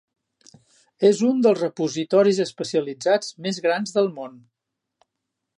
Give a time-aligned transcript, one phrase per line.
[1.09, 4.37] És un dels repositoris especialitzats més grans del món.